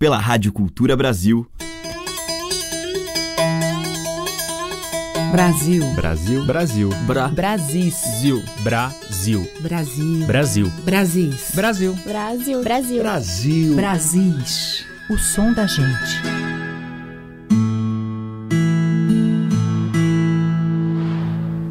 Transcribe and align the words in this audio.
pela 0.00 0.16
Rádio 0.16 0.50
Cultura 0.50 0.96
Brasil. 0.96 1.46
Brasil. 5.30 5.84
Brasil. 5.94 6.46
Brasil. 6.46 6.88
Bra. 7.06 7.28
Brasil. 7.28 8.42
Brasil. 8.62 9.46
Brasil. 9.60 10.26
Brasil. 10.26 10.72
Brasis. 10.86 11.50
Brasil. 11.54 11.94
Brasil. 12.02 12.62
Brasil. 12.62 13.02
Brasil. 13.02 13.76
Brasis. 13.76 14.86
O 15.10 15.18
som 15.18 15.52
da 15.52 15.66
gente. 15.66 16.16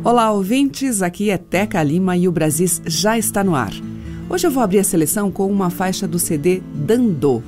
Olá, 0.04 0.32
ouvintes. 0.32 1.02
Aqui 1.02 1.32
é 1.32 1.38
Teca 1.40 1.82
Lima 1.82 2.16
e 2.16 2.28
o 2.28 2.32
Brasis 2.32 2.80
já 2.86 3.18
está 3.18 3.44
no 3.44 3.56
ar. 3.56 3.72
Hoje 4.30 4.46
eu 4.46 4.52
vou 4.52 4.62
abrir 4.62 4.78
a 4.78 4.84
seleção 4.84 5.32
com 5.32 5.52
uma 5.52 5.72
faixa 5.72 6.08
do 6.08 6.20
CD 6.20 6.62
Dandô. 6.76 7.42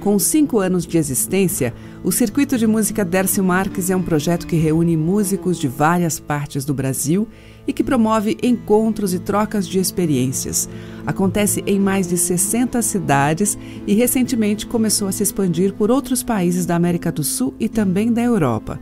Com 0.00 0.16
cinco 0.16 0.60
anos 0.60 0.86
de 0.86 0.96
existência, 0.96 1.74
o 2.04 2.12
Circuito 2.12 2.56
de 2.56 2.68
Música 2.68 3.04
Dércio 3.04 3.42
Marques 3.42 3.90
é 3.90 3.96
um 3.96 4.02
projeto 4.02 4.46
que 4.46 4.54
reúne 4.54 4.96
músicos 4.96 5.58
de 5.58 5.66
várias 5.66 6.20
partes 6.20 6.64
do 6.64 6.72
Brasil 6.72 7.26
e 7.66 7.72
que 7.72 7.82
promove 7.82 8.38
encontros 8.40 9.12
e 9.12 9.18
trocas 9.18 9.66
de 9.66 9.80
experiências. 9.80 10.68
Acontece 11.04 11.64
em 11.66 11.80
mais 11.80 12.08
de 12.08 12.16
60 12.16 12.80
cidades 12.80 13.58
e 13.88 13.94
recentemente 13.94 14.68
começou 14.68 15.08
a 15.08 15.12
se 15.12 15.24
expandir 15.24 15.74
por 15.74 15.90
outros 15.90 16.22
países 16.22 16.64
da 16.64 16.76
América 16.76 17.10
do 17.10 17.24
Sul 17.24 17.52
e 17.58 17.68
também 17.68 18.12
da 18.12 18.22
Europa. 18.22 18.80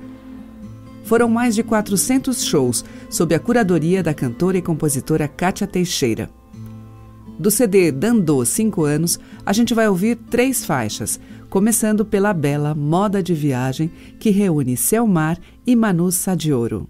Foram 1.03 1.31
mais 1.31 1.55
de 1.55 1.63
400 1.63 2.45
shows 2.45 2.85
sob 3.09 3.35
a 3.35 3.41
curadoria 3.41 4.03
da 4.03 4.13
cantora 4.13 4.59
e 4.59 4.63
compositora 4.63 5.27
Kátia 5.27 5.67
Teixeira. 5.67 6.29
Do 7.39 7.51
CD 7.51 7.93
Dandô 7.93 8.45
5 8.45 8.83
anos, 8.85 9.21
a 9.45 9.53
gente 9.53 9.75
vai 9.75 9.89
ouvir 9.89 10.17
três 10.17 10.65
faixas, 10.65 11.21
começando 11.51 12.05
pela 12.05 12.33
bela 12.33 12.75
Moda 12.75 13.23
de 13.23 13.35
Viagem, 13.35 13.91
que 14.19 14.31
reúne 14.31 14.77
Selmar 14.77 15.39
e 15.67 15.77
Manu 15.77 16.11
Sadioro. 16.11 16.89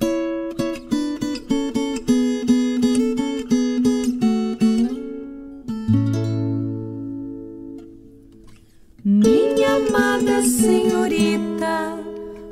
Minha 9.05 9.77
amada 9.77 10.43
senhorita, 10.45 11.99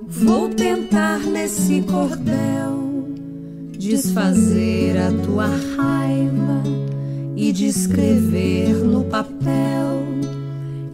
vou 0.02 0.48
tentar 0.48 1.20
nesse 1.20 1.80
cordel 1.82 3.08
desfazer 3.78 4.96
a 4.96 5.12
tua 5.24 5.46
raiva 5.46 6.93
e 7.36 7.52
descrever 7.52 8.74
no 8.84 9.04
papel 9.04 10.04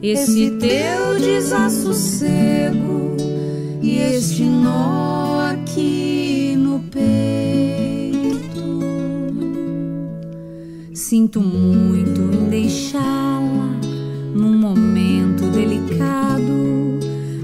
esse 0.03 0.53
teu 0.53 1.19
desassossego 1.21 3.17
e 3.83 3.99
este 3.99 4.45
nó 4.45 5.41
aqui 5.51 6.55
no 6.57 6.81
peito. 6.91 7.11
Sinto 10.95 11.41
muito 11.41 12.21
em 12.21 12.49
deixá-la 12.49 13.79
num 14.35 14.57
momento 14.57 15.45
delicado, 15.51 16.99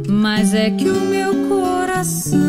mas 0.08 0.54
é 0.54 0.70
que 0.70 0.88
o 0.88 1.00
meu 1.00 1.48
coração 1.48 2.40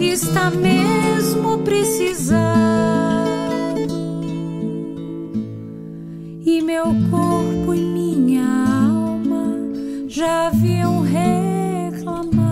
está 0.00 0.50
mesmo 0.50 1.58
precisando 1.58 3.15
meu 6.62 6.84
corpo 7.10 7.74
e 7.74 7.80
minha 7.80 8.44
alma 8.44 9.56
já 10.08 10.46
haviam 10.46 11.02
reclamado. 11.02 12.46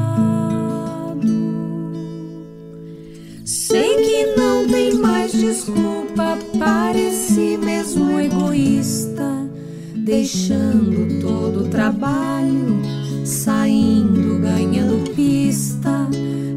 Sei 3.45 3.97
que 3.97 4.37
não 4.37 4.67
tem 4.67 4.95
mais 4.95 5.33
desculpa, 5.33 6.39
pareci 6.59 7.57
mesmo 7.57 8.19
egoísta, 8.21 9.49
deixando 9.95 11.21
todo 11.21 11.65
o 11.65 11.69
trabalho, 11.69 12.81
saindo, 13.25 14.39
ganhando 14.41 15.11
pista, 15.13 16.09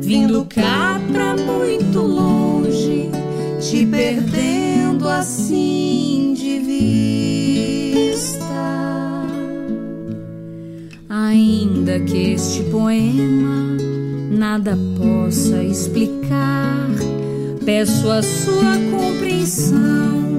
vindo 0.02 0.46
cá 0.46 1.00
pra 1.12 1.36
muito 1.36 2.00
longe, 2.00 3.10
te 3.62 3.86
perdendo 3.86 5.08
assim 5.08 5.87
Ainda 11.88 12.04
que 12.04 12.34
este 12.34 12.64
poema 12.66 13.78
nada 14.30 14.78
possa 14.98 15.64
explicar, 15.64 16.90
peço 17.64 18.12
a 18.12 18.22
sua 18.22 18.74
compreensão 18.92 20.38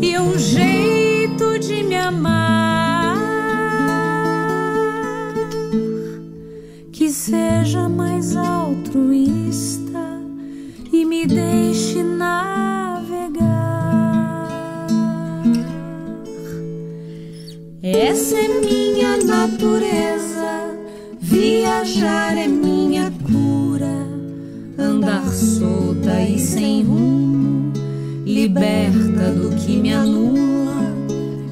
e 0.00 0.18
um 0.18 0.38
jeito 0.38 1.58
de 1.58 1.82
me 1.82 1.94
amar 1.94 3.18
que 6.90 7.10
seja 7.10 7.86
mais 7.86 8.34
altruísta 8.34 10.22
e 10.90 11.04
me 11.04 11.26
deixe 11.26 12.02
navegar. 12.02 12.48
Essa 17.82 18.36
é 18.36 18.48
minha 18.60 19.18
natureza, 19.18 20.37
viajar 21.38 22.36
é 22.36 22.48
minha 22.48 23.12
cura, 23.30 24.06
andar 24.76 25.24
solta 25.30 26.20
e 26.20 26.36
sem 26.38 26.82
rumo, 26.82 27.72
liberta 28.26 29.30
do 29.30 29.54
que 29.54 29.76
me 29.76 29.92
anula, 29.92 30.92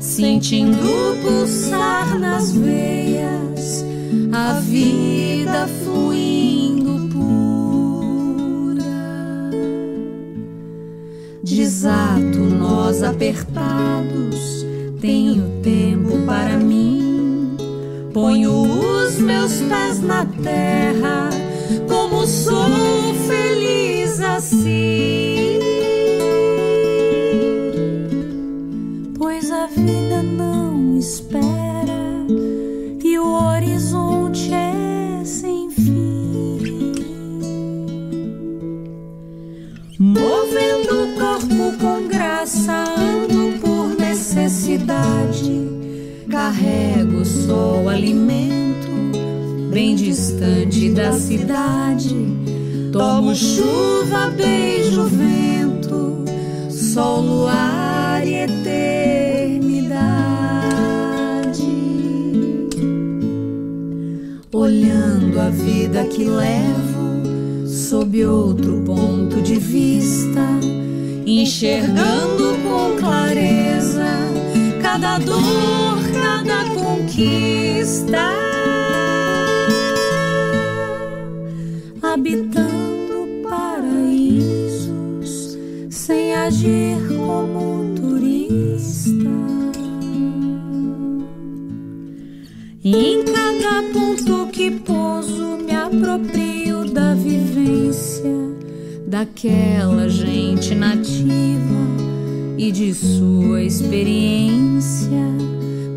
sentindo 0.01 1.17
pulsar 1.23 2.19
nas 2.19 2.51
veias 2.51 3.85
a 4.33 4.55
vida 4.55 5.69
fluindo 5.85 7.09
pura. 7.15 8.83
Desato 11.45 12.41
nós 12.59 13.05
apertados 13.05 14.67
tenho 15.01 15.45
tempo 15.63 16.19
para 16.27 16.57
mim. 16.57 16.96
Ponho 18.16 18.62
os 18.62 19.19
meus 19.19 19.60
pés 19.60 20.00
na 20.00 20.25
terra, 20.43 21.28
Carrego 46.56 47.22
só 47.22 47.83
o 47.83 47.89
alimento, 47.89 48.89
bem 49.71 49.94
distante 49.94 50.89
da 50.89 51.12
cidade. 51.12 52.17
Tomo 52.93 53.34
chuva, 53.34 54.31
beijo 54.34 55.05
vento, 55.05 56.25
sol, 56.71 57.21
luar 57.21 58.27
e 58.27 58.37
eternidade. 58.37 59.83
Olhando 64.51 65.39
a 65.39 65.51
vida 65.51 66.04
que 66.04 66.25
levo 66.25 67.66
sob 67.66 68.25
outro 68.25 68.81
ponto 68.81 69.42
de 69.42 69.57
vista, 69.57 70.41
enxergando 71.27 72.57
com 72.65 72.97
clareza 72.98 74.07
cada 74.81 75.19
dor, 75.19 75.85
conquista. 77.16 78.30
Habitando 82.03 83.27
paraísos 83.42 84.89
sem 85.91 86.34
agir 86.34 86.98
como 87.09 87.95
turista. 87.95 89.30
Em 92.84 93.24
cada 93.24 93.83
ponto 93.92 94.47
que 94.53 94.71
pouso, 94.71 95.57
me 95.59 95.74
aproprio 95.74 96.84
da 96.84 97.15
vivência 97.15 98.30
daquela 99.07 100.09
gente 100.09 100.74
nativa 100.74 101.77
e 102.57 102.71
de 102.71 102.95
sua 102.95 103.62
experiência, 103.62 105.21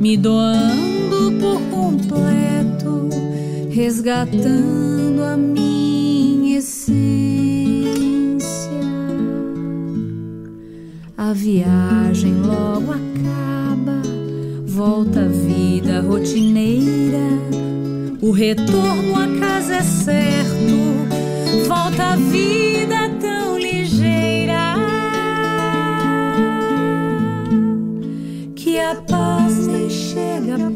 me 0.02 0.18
doando 0.18 1.09
por 1.40 1.62
completo 1.70 3.10
resgatando 3.70 5.24
a 5.24 5.38
minha 5.38 6.60
essência. 6.60 7.00
A 11.18 11.34
viagem 11.34 12.34
logo 12.42 12.92
acaba, 12.92 14.02
volta 14.66 15.22
a 15.22 15.28
vida 15.28 16.02
rotineira. 16.02 17.40
O 18.22 18.32
retorno 18.32 19.16
a 19.16 19.28
casa 19.40 19.76
é 19.76 19.84
certo, 19.84 21.68
volta 21.68 22.04
a 22.04 22.16
vida 22.16 23.09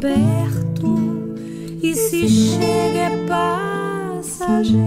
perto, 0.03 1.33
e 1.81 1.95
se 1.95 2.27
chega 2.27 2.99
é 2.99 3.25
passageira. 4.19 4.83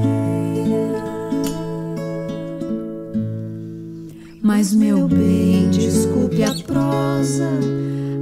Mas, 4.42 4.74
meu 4.74 5.08
bem, 5.08 5.70
desculpe 5.70 6.42
a 6.42 6.52
prosa, 6.66 7.48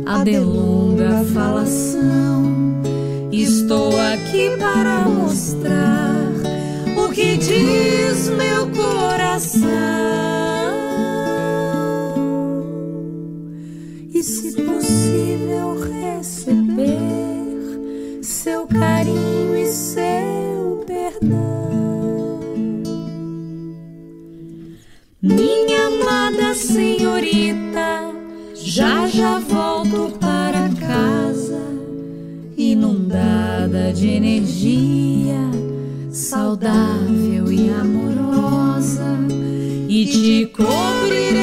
a 0.06 0.23
delonga 0.23 1.25
falação. 1.35 2.55
Estou 3.32 3.90
aqui 4.00 4.56
para 4.56 5.08
mostrar 5.08 6.31
o 6.97 7.08
que 7.08 7.37
diz 7.37 8.29
meu 8.29 8.63
já 29.14 29.38
volto 29.38 30.11
para 30.19 30.69
casa, 30.70 31.62
inundada 32.56 33.93
de 33.93 34.08
energia, 34.08 35.38
saudável 36.11 37.52
e 37.52 37.70
amorosa, 37.70 39.16
e 39.88 40.06
te 40.06 40.46
cobrirei 40.46 41.33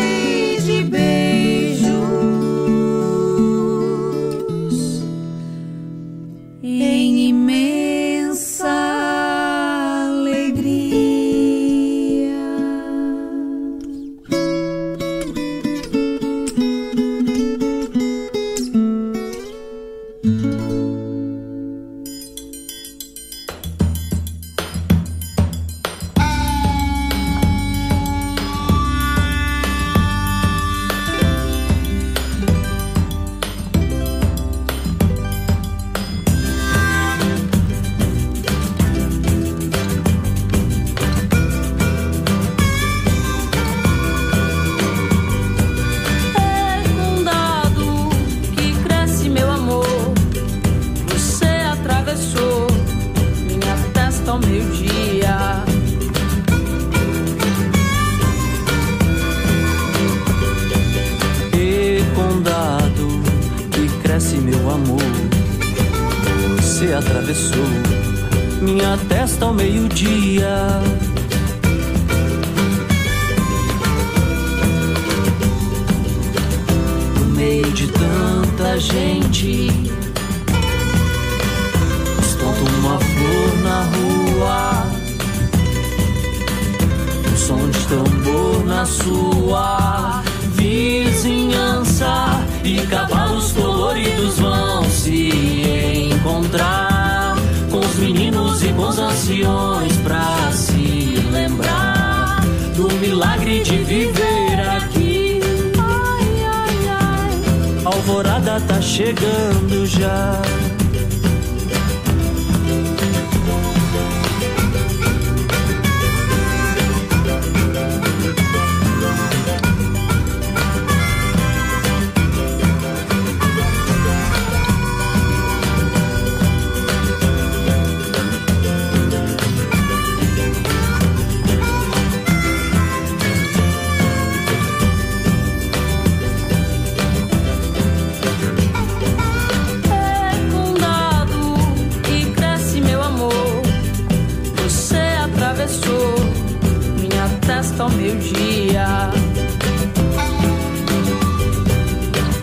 meio-dia. 148.11 149.09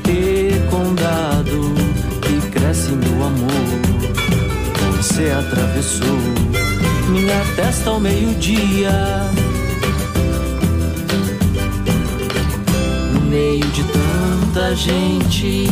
E 0.08 0.52
que 2.22 2.40
cresce 2.50 2.90
meu 2.92 3.24
amor, 3.26 4.96
você 4.96 5.30
atravessou 5.30 6.18
minha 7.10 7.44
testa 7.56 7.90
ao 7.90 8.00
meio-dia. 8.00 8.90
No 13.12 13.20
meio 13.22 13.66
de 13.66 13.84
tanta 13.84 14.74
gente, 14.74 15.68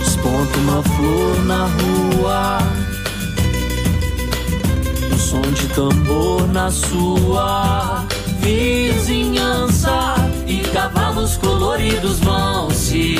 desponta 0.00 0.58
uma 0.58 0.82
flor 0.82 1.44
na 1.44 1.66
rua 1.66 2.73
som 5.34 5.42
de 5.52 5.68
tambor 5.70 6.46
na 6.52 6.70
sua 6.70 8.04
vizinhança 8.38 10.14
e 10.46 10.58
cavalos 10.72 11.36
coloridos 11.36 12.20
vão 12.20 12.70
se 12.70 13.16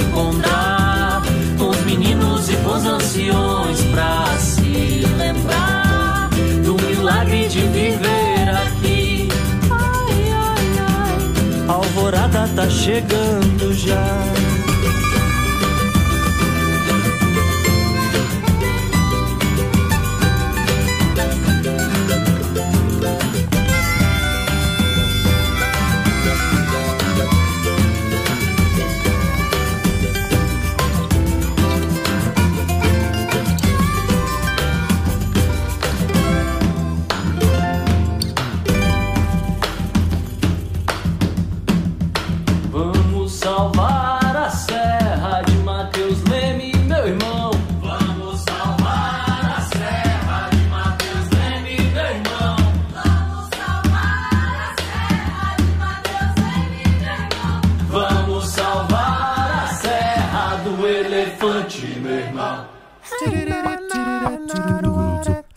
encontrar 0.00 1.22
com 1.56 1.68
os 1.68 1.80
meninos 1.84 2.48
e 2.48 2.56
bons 2.56 2.84
anciões 2.84 3.80
pra 3.92 4.24
se 4.38 5.04
lembrar 5.16 6.28
do 6.64 6.74
milagre 6.84 7.46
de 7.46 7.60
viver 7.60 8.48
aqui. 8.48 9.28
Ai, 9.70 10.32
ai, 10.32 10.66
ai. 10.88 11.68
A 11.68 11.72
alvorada 11.72 12.48
tá 12.56 12.68
chegando 12.68 13.72
já. 13.74 14.47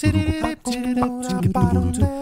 titty 0.02 0.42
dip, 0.42 0.64
titty 0.64 0.94
dip, 0.96 1.22
titty 1.22 1.48
bottom 1.50 1.92
lip. 1.92 2.21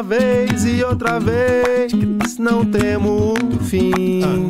Uma 0.00 0.02
vez 0.02 0.64
e 0.64 0.82
outra 0.82 1.20
vez, 1.20 1.92
não 2.38 2.64
temo 2.64 3.34
fim. 3.60 4.48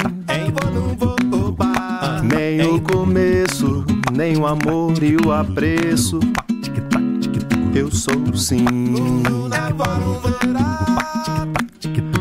Nem 2.22 2.62
o 2.62 2.80
começo, 2.80 3.84
nem 4.12 4.36
o 4.36 4.46
amor 4.46 5.02
e 5.02 5.16
o 5.16 5.32
apreço. 5.32 6.20
Eu 7.74 7.90
sou 7.90 8.32
sim. 8.36 8.64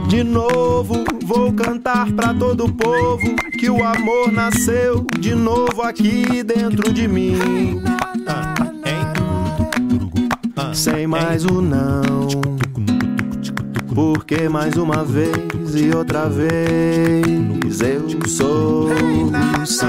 De 0.08 0.24
novo 0.24 1.04
vou 1.24 1.54
cantar 1.54 2.12
pra 2.14 2.34
todo 2.34 2.66
o 2.66 2.74
povo 2.74 3.36
que 3.60 3.70
o 3.70 3.84
amor 3.84 4.32
nasceu 4.32 5.06
de 5.20 5.36
novo 5.36 5.84
aqui 5.84 6.42
dentro 6.42 6.92
de 6.92 7.08
mim. 7.08 7.38
Sem 10.74 11.06
mais 11.06 11.46
o 11.46 11.62
não. 11.62 12.49
Porque 14.30 14.48
mais 14.48 14.78
uma 14.78 15.04
vez 15.04 15.74
e 15.74 15.90
outra 15.90 16.30
vez 16.30 17.82
eu 17.82 18.28
sou 18.28 18.90
sim. 19.66 19.88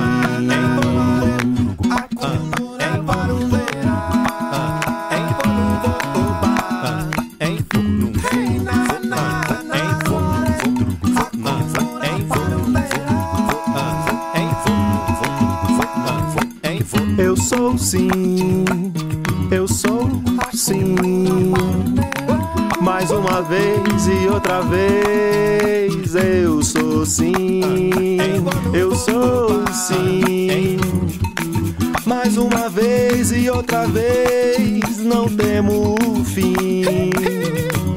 Eu 28.72 28.94
sou 28.94 29.64
sim. 29.72 30.78
Mais 32.06 32.36
uma 32.36 32.68
vez 32.68 33.32
e 33.32 33.48
outra 33.50 33.86
vez, 33.86 34.98
não 34.98 35.28
temo 35.28 35.94
o 36.06 36.24
fim. 36.24 37.10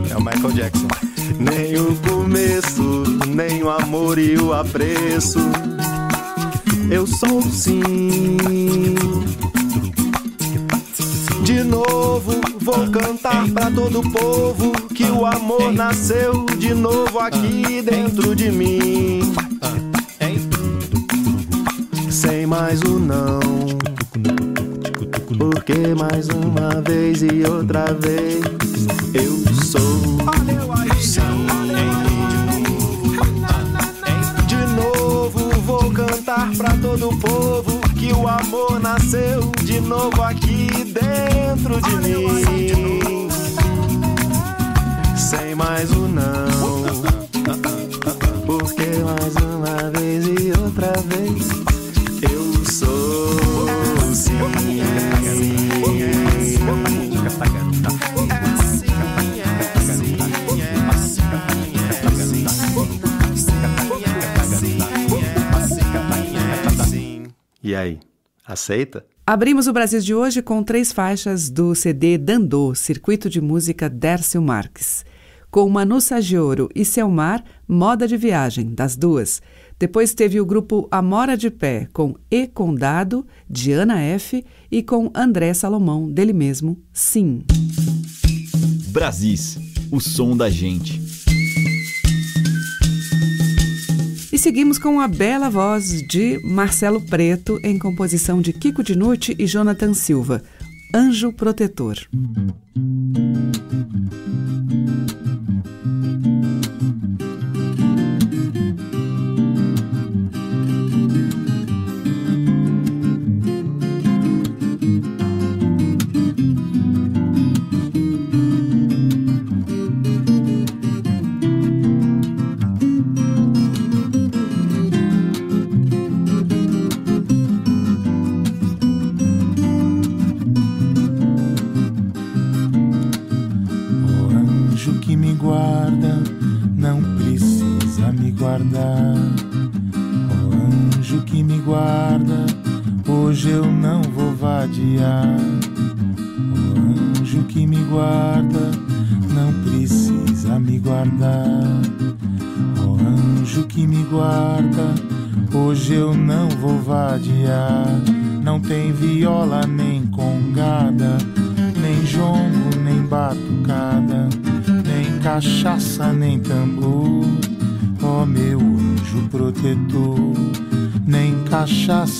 É 0.09 0.15
o 0.15 0.21
Michael 0.21 0.51
Jackson. 0.53 0.87
Nem 1.39 1.77
o 1.77 1.95
começo, 2.07 3.03
nem 3.27 3.63
o 3.63 3.69
amor 3.69 4.17
e 4.17 4.37
o 4.37 4.53
apreço. 4.53 5.39
Eu 6.89 7.07
sou 7.07 7.41
sim. 7.41 8.37
De 11.43 11.63
novo 11.63 12.33
vou 12.59 12.89
cantar 12.89 13.47
pra 13.49 13.69
todo 13.69 13.99
o 13.99 14.11
povo 14.11 14.71
que 14.95 15.03
o 15.03 15.25
amor 15.25 15.73
nasceu 15.73 16.45
de 16.57 16.73
novo 16.73 17.19
aqui 17.19 17.81
dentro 17.81 18.33
de 18.35 18.49
mim. 18.49 19.33
Sem 22.23 22.45
mais 22.45 22.79
o 22.83 22.99
não. 22.99 23.41
Porque 25.37 25.93
mais 25.93 26.29
uma 26.29 26.81
vez 26.81 27.21
e 27.21 27.43
outra 27.45 27.93
vez 27.95 28.41
eu 29.13 29.43
sou. 29.61 29.81
De 34.47 34.55
novo 34.73 35.49
vou 35.65 35.91
cantar 35.91 36.49
pra 36.55 36.69
todo 36.77 37.09
o 37.09 37.19
povo 37.19 37.81
que 37.99 38.13
o 38.13 38.25
amor 38.25 38.79
nasceu 38.79 39.51
de 39.61 39.81
novo 39.81 40.21
aqui 40.21 40.69
dentro 40.93 41.81
de 41.81 41.95
mim. 42.07 43.27
Sem 45.17 45.55
mais 45.55 45.91
o 45.91 46.07
não. 46.07 47.03
Porque 48.45 48.85
mais 49.03 49.35
uma 49.35 49.91
vez 49.91 50.25
e 50.25 50.52
aceita? 68.45 69.05
Abrimos 69.25 69.67
o 69.67 69.73
Brasil 69.73 69.99
de 70.01 70.13
hoje 70.13 70.41
com 70.41 70.61
três 70.63 70.91
faixas 70.91 71.49
do 71.49 71.73
CD 71.73 72.17
Dandô, 72.17 72.75
Circuito 72.75 73.29
de 73.29 73.39
Música 73.39 73.89
Dércio 73.89 74.41
Marques. 74.41 75.05
Com 75.49 75.69
Manu 75.69 76.01
Sagioro 76.01 76.67
e 76.75 76.83
Selmar, 76.83 77.43
Moda 77.67 78.07
de 78.07 78.17
Viagem, 78.17 78.73
das 78.73 78.95
duas. 78.95 79.41
Depois 79.79 80.13
teve 80.13 80.41
o 80.41 80.45
grupo 80.45 80.87
Amora 80.89 81.37
de 81.37 81.49
Pé, 81.49 81.87
com 81.93 82.15
E 82.29 82.47
Condado, 82.47 83.25
de 83.49 83.71
Ana 83.71 84.01
F. 84.01 84.43
e 84.71 84.81
com 84.81 85.11
André 85.13 85.53
Salomão, 85.53 86.11
dele 86.11 86.33
mesmo, 86.33 86.77
Sim. 86.91 87.43
Brasis, 88.89 89.59
o 89.91 89.99
som 89.99 90.35
da 90.35 90.49
gente. 90.49 91.02
Seguimos 94.43 94.77
com 94.77 94.99
a 94.99 95.07
bela 95.07 95.49
voz 95.49 96.05
de 96.05 96.37
Marcelo 96.43 96.99
Preto, 96.99 97.57
em 97.63 97.79
composição 97.79 98.41
de 98.41 98.51
Kiko 98.51 98.83
Dinucci 98.83 99.33
e 99.39 99.47
Jonathan 99.47 99.93
Silva, 99.93 100.43
Anjo 100.93 101.31
Protetor. 101.31 101.97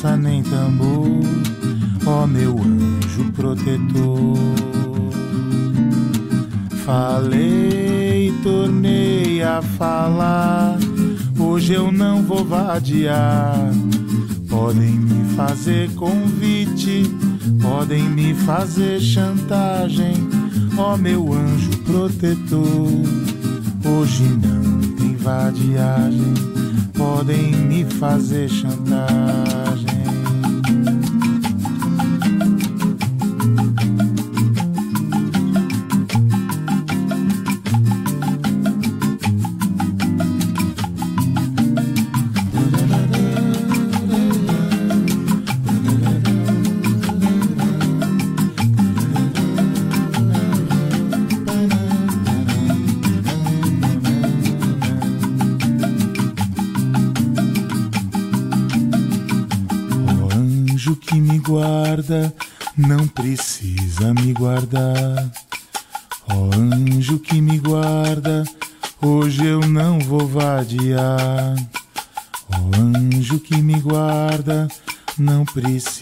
Cachaça, 0.03 0.17
nem 0.17 0.43
tambor. 0.43 1.07
Ó 2.05 2.27
meu 2.27 2.59
anjo 2.59 3.31
protetor. 3.31 4.37
Falei 6.85 8.33
tornei 8.43 9.41
a 9.41 9.61
falar. 9.61 10.77
Hoje 11.39 11.73
eu 11.73 11.91
não 11.91 12.21
vou 12.23 12.43
vadiar. 12.43 13.57
Podem 14.49 14.91
me 14.91 15.35
fazer 15.35 15.89
convite, 15.95 17.03
podem 17.61 18.07
me 18.09 18.35
fazer 18.35 18.99
chantagem, 18.99 20.29
ó 20.77 20.95
meu 20.95 21.33
anjo 21.33 21.75
protetor. 21.79 22.67
Hoje 23.83 24.23
não 24.23 24.79
tem 24.95 25.15
vadiagem, 25.15 26.33
podem 26.93 27.51
me 27.51 27.83
fazer 27.85 28.47
chantagem. 28.47 29.62
Guardar. 64.63 65.31
Ó 66.29 66.35
oh, 66.35 66.49
anjo 66.55 67.19
que 67.19 67.41
me 67.41 67.59
guarda, 67.59 68.43
hoje 69.01 69.45
eu 69.45 69.59
não 69.59 69.99
vou 69.99 70.25
vadiar. 70.25 71.55
Ó 72.49 72.57
oh, 72.57 72.71
anjo 72.79 73.39
que 73.39 73.57
me 73.57 73.79
guarda, 73.79 74.67
não 75.17 75.43
precisa 75.45 75.92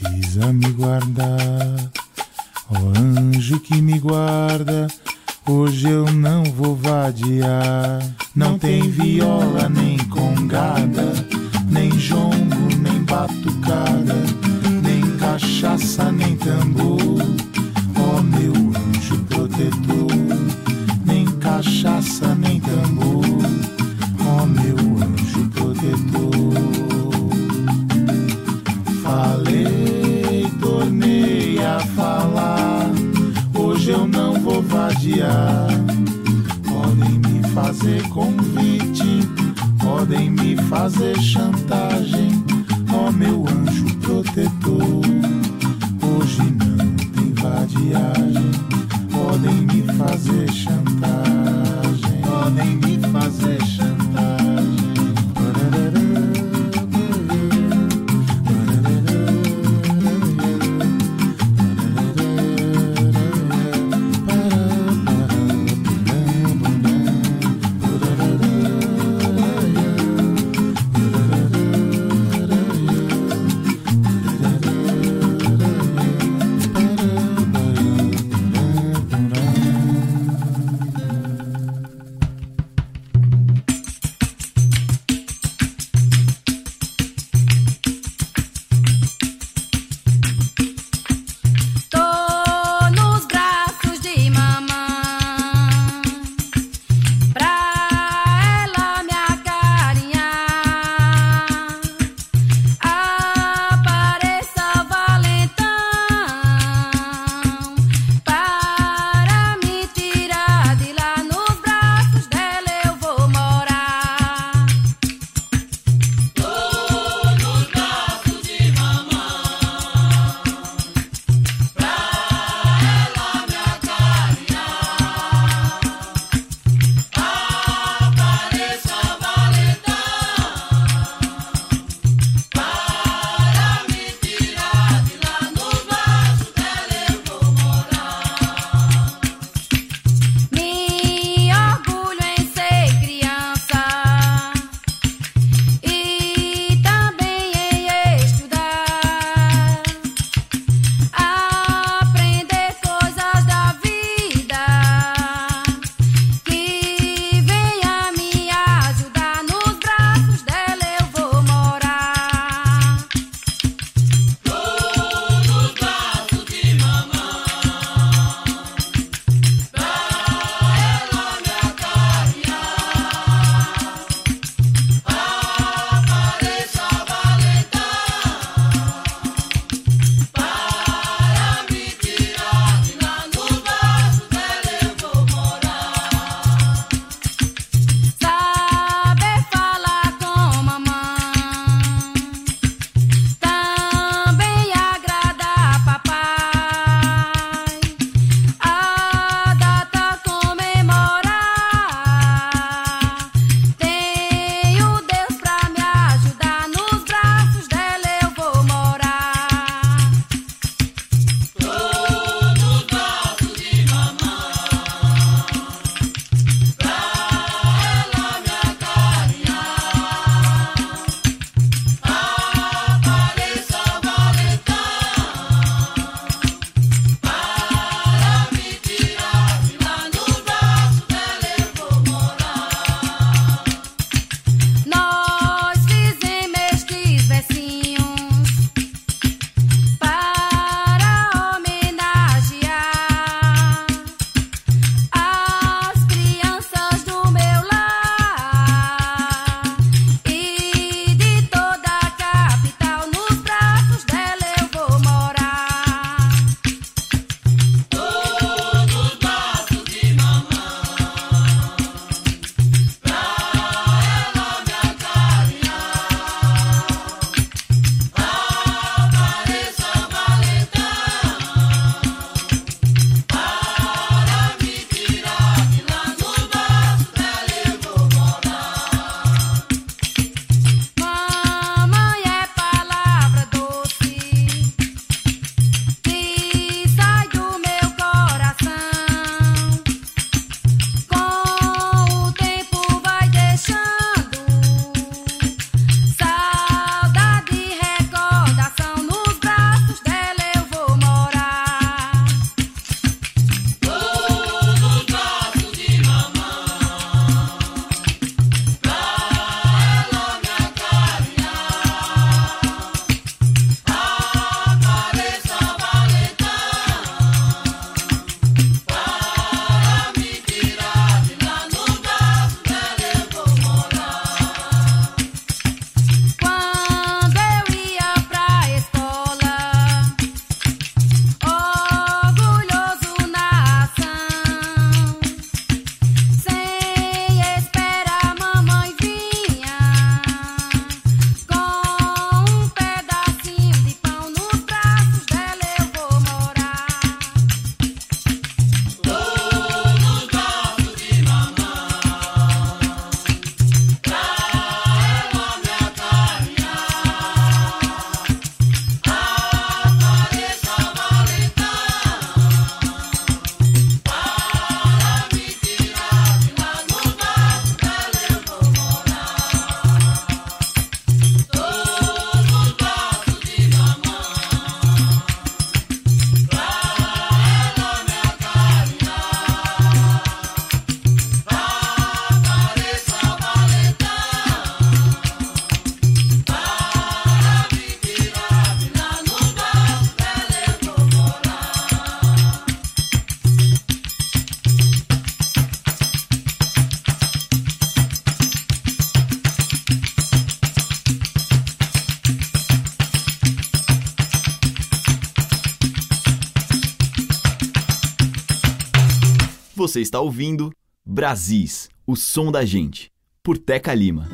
Você 409.91 409.99
está 409.99 410.21
ouvindo 410.21 410.71
Brasis, 411.05 411.89
o 412.07 412.15
som 412.15 412.49
da 412.49 412.63
gente, 412.63 413.11
por 413.43 413.57
Teca 413.57 413.93
Lima. 413.93 414.29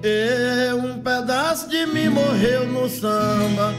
E 0.00 0.72
um 0.74 1.00
pedaço 1.00 1.68
de 1.68 1.86
mim 1.86 2.08
morreu 2.10 2.68
no 2.68 2.88
samba. 2.88 3.74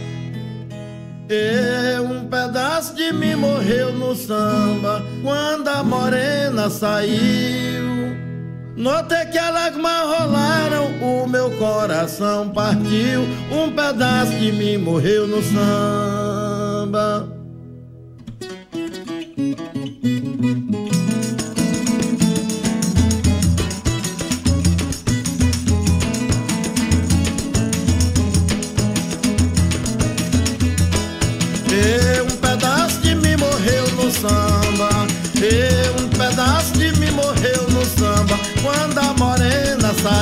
E 1.30 1.98
um 2.02 2.28
pedaço 2.28 2.94
de 2.94 3.14
mim 3.14 3.36
morreu 3.36 3.94
no 3.94 4.14
samba 4.18 5.02
quando 5.24 5.70
a 5.70 5.82
morena 5.82 6.70
saiu. 6.70 7.88
Notei 8.76 9.28
que 9.28 9.40
lágrima 9.40 10.02
rolaram, 10.02 10.88
o 11.02 11.26
meu 11.26 11.50
coração 11.52 12.50
partiu. 12.50 13.22
Um 13.50 13.72
pedaço 13.72 14.34
de 14.34 14.52
mim 14.52 14.78
morreu 14.78 15.26
no 15.26 15.42
samba. 15.42 17.37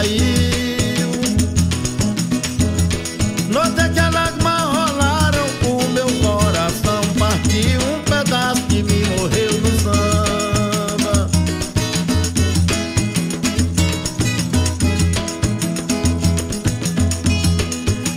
Saiu. 0.06 1.12
Notei 3.50 3.90
que 3.90 4.00
a 4.00 4.10
lágrima 4.10 4.58
rolaram, 4.58 5.46
o 5.64 5.88
meu 5.90 6.08
coração 6.22 7.02
partiu. 7.18 7.82
Um 7.82 8.02
pedaço 8.04 8.62
de 8.64 8.84
mim 8.84 9.04
morreu 9.18 9.52
no 9.62 9.80
samba. 9.82 11.30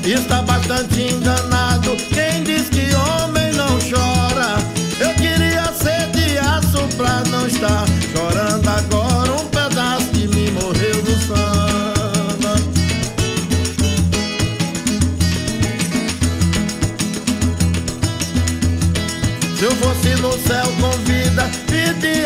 Está 0.04 0.42
bastante 0.42 1.02
enganado 1.02 1.96
quem 2.12 2.42
diz 2.44 2.68
que 2.68 2.94
homem 2.94 3.52
não 3.54 3.78
chora. 3.78 4.58
Eu 5.00 5.14
queria 5.14 5.64
ser 5.72 6.10
de 6.10 6.38
aço 6.38 6.88
pra 6.96 7.22
não 7.30 7.46
estar 7.46 7.87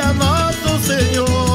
a 0.03 0.13
nosso 0.13 0.79
Senhor. 0.81 1.52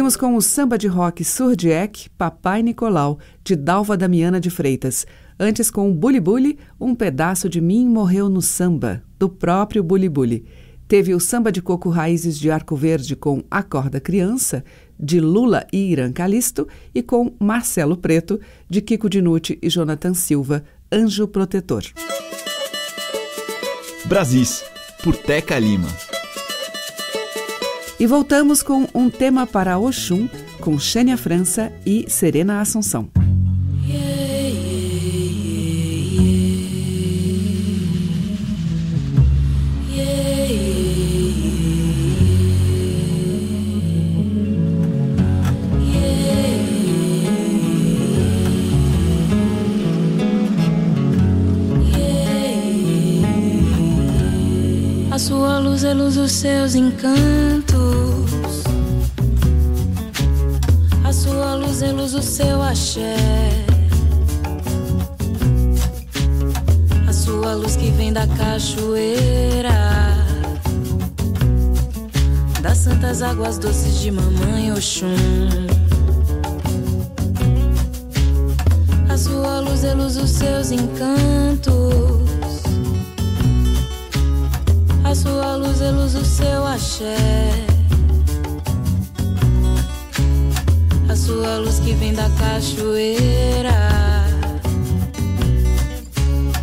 Ouvimos 0.00 0.16
com 0.16 0.34
o 0.34 0.40
samba 0.40 0.78
de 0.78 0.86
rock 0.88 1.22
Surdiec, 1.22 2.08
Papai 2.16 2.62
Nicolau, 2.62 3.18
de 3.44 3.54
Dalva 3.54 3.98
Damiana 3.98 4.40
de 4.40 4.48
Freitas. 4.48 5.06
Antes 5.38 5.70
com 5.70 5.90
o 5.90 5.94
Bully 5.94 6.18
Bully, 6.18 6.58
um 6.80 6.94
pedaço 6.94 7.50
de 7.50 7.60
mim 7.60 7.86
morreu 7.86 8.26
no 8.26 8.40
samba, 8.40 9.02
do 9.18 9.28
próprio 9.28 9.82
Bully 9.82 10.08
Bully. 10.08 10.46
Teve 10.88 11.14
o 11.14 11.20
samba 11.20 11.52
de 11.52 11.60
coco 11.60 11.90
Raízes 11.90 12.38
de 12.38 12.50
Arco 12.50 12.74
Verde 12.76 13.14
com 13.14 13.44
Acorda 13.50 14.00
Criança, 14.00 14.64
de 14.98 15.20
Lula 15.20 15.66
e 15.70 15.92
Irã 15.92 16.10
Calisto, 16.10 16.66
e 16.94 17.02
com 17.02 17.34
Marcelo 17.38 17.94
Preto, 17.94 18.40
de 18.70 18.80
Kiko 18.80 19.06
Dinucci 19.06 19.58
e 19.60 19.68
Jonathan 19.68 20.14
Silva, 20.14 20.64
Anjo 20.90 21.28
Protetor. 21.28 21.84
Brasis, 24.06 24.64
por 25.04 25.14
Teca 25.14 25.58
Lima. 25.58 26.09
E 28.00 28.06
voltamos 28.06 28.62
com 28.62 28.88
um 28.94 29.10
tema 29.10 29.46
para 29.46 29.78
Oxum, 29.78 30.26
com 30.58 30.78
Xênia 30.78 31.18
França 31.18 31.70
e 31.84 32.06
Serena 32.08 32.62
Assunção. 32.62 33.10
A 55.10 55.18
sua 55.18 55.58
luz 55.58 55.84
é 55.84 55.92
luz 55.92 56.14
dos 56.14 56.32
seus 56.32 56.74
encantos. 56.74 57.79
A 61.10 61.12
sua 61.12 61.56
luz 61.56 61.82
é 61.82 61.90
luz 61.90 62.12
do 62.12 62.22
seu 62.22 62.62
axé. 62.62 63.16
A 67.08 67.12
sua 67.12 67.54
luz 67.54 67.74
que 67.74 67.90
vem 67.90 68.12
da 68.12 68.28
cachoeira. 68.28 69.74
Das 72.62 72.78
santas 72.78 73.22
águas 73.22 73.58
doces 73.58 73.98
de 73.98 74.12
mamãe 74.12 74.72
Oxum. 74.72 75.66
A 79.08 79.18
sua 79.18 79.58
luz 79.62 79.82
é 79.82 79.94
luz 79.94 80.14
dos 80.14 80.30
seus 80.30 80.70
encantos. 80.70 81.72
A 85.02 85.12
sua 85.12 85.56
luz 85.56 85.80
é 85.80 85.90
luz 85.90 86.12
do 86.12 86.24
seu 86.24 86.64
axé. 86.64 87.49
Cachoeira. 92.38 93.80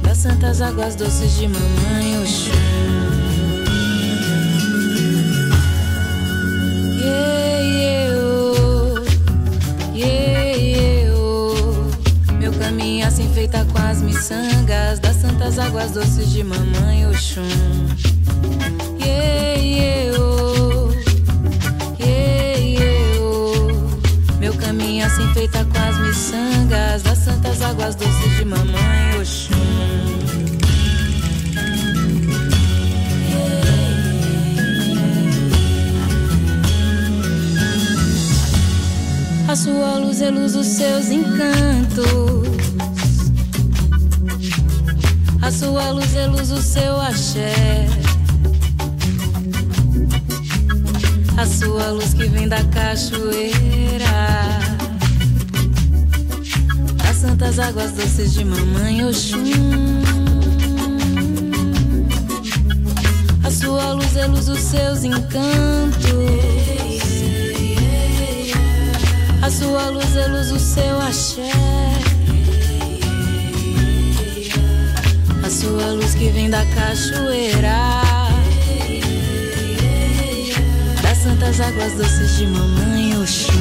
Das 0.01 0.17
santas 0.17 0.61
águas 0.61 0.95
doces 0.95 1.37
de 1.37 1.47
mamãe 1.47 2.17
Oxum. 2.21 2.51
Yeah, 6.99 7.59
yeah, 7.61 8.15
oh. 8.19 9.03
Yeah, 9.93 10.55
yeah, 10.55 11.13
oh. 11.15 12.33
Meu 12.39 12.51
caminho 12.53 13.05
assim 13.05 13.27
feita 13.33 13.65
com 13.71 13.79
as 13.79 14.01
miçangas 14.01 14.99
das 14.99 15.15
santas 15.17 15.59
águas 15.59 15.91
doces 15.91 16.29
de 16.31 16.43
mamãe 16.43 17.05
Oxum. 17.07 17.43
Yeah, 18.99 19.59
yeah, 19.61 20.06
Meu 24.67 24.75
caminho 24.75 25.05
assim 25.05 25.33
feita 25.33 25.63
com 25.63 25.79
as 25.79 25.97
miçangas 25.99 27.01
das 27.01 27.17
santas 27.19 27.61
águas 27.61 27.95
doces 27.95 28.37
de 28.37 28.43
mamãe 28.43 29.17
Oxum. 29.17 29.55
A 39.47 39.55
sua 39.55 39.99
luz 39.99 40.21
é 40.21 40.29
luz 40.31 40.51
dos 40.51 40.67
seus 40.67 41.11
encantos. 41.11 42.05
A 45.41 45.49
sua 45.49 45.91
luz 45.91 46.13
é 46.13 46.27
luz 46.27 46.49
do 46.49 46.61
seu 46.61 46.99
axé. 46.99 47.87
A 51.37 51.45
sua 51.45 51.91
luz 51.91 52.15
que 52.15 52.25
vem 52.25 52.47
da 52.47 52.63
cachoeira. 52.63 54.05
Das 56.97 57.17
santas 57.17 57.59
águas 57.59 57.91
doces 57.91 58.33
de 58.33 58.43
mamãe 58.43 59.05
Oxum. 59.05 60.01
A 63.43 63.51
sua 63.51 63.93
luz 63.93 64.17
é 64.17 64.25
luz 64.25 64.47
dos 64.47 64.59
seus 64.59 65.03
encantos. 65.03 66.07
A 69.43 69.51
sua 69.51 69.89
luz 69.91 70.15
é 70.15 70.27
luz 70.27 70.49
do 70.49 70.59
seu 70.59 70.99
axé. 71.01 71.51
A 75.45 75.49
sua 75.51 75.91
luz 75.91 76.15
que 76.15 76.29
vem 76.29 76.49
da 76.49 76.65
cachoeira. 76.65 78.06
Das 81.17 81.23
santas 81.23 81.59
águas 81.59 81.93
doces 81.93 82.37
de 82.37 82.45
mamãe 82.45 83.17
Oxum. 83.17 83.51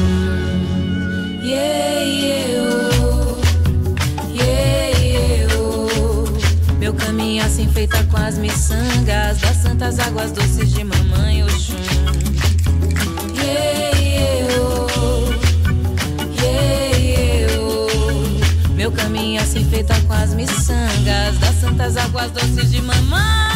Yeah, 1.42 2.02
yeah, 2.02 2.60
oh. 3.00 3.38
Yeah, 4.30 4.98
yeah, 5.00 5.54
oh. 5.58 6.74
Meu 6.78 6.92
caminho 6.92 7.42
assim 7.42 7.66
feita 7.72 8.04
com 8.04 8.18
as 8.18 8.36
miçangas 8.36 9.38
das 9.38 9.56
santas 9.56 9.98
águas 9.98 10.32
doces 10.32 10.70
de 10.70 10.84
mamãe 10.84 11.44
Oxum. 11.44 11.76
Yeah, 13.34 13.98
yeah, 14.00 14.60
oh. 14.60 15.30
Yeah, 16.42 16.96
yeah, 16.98 17.58
oh. 17.58 18.72
Meu 18.74 18.92
caminho 18.92 19.40
assim 19.40 19.64
feita 19.64 19.98
com 20.02 20.12
as 20.12 20.34
miçangas 20.34 21.38
das 21.38 21.54
santas 21.58 21.96
águas 21.96 22.30
doces 22.32 22.70
de 22.70 22.82
mamãe 22.82 23.55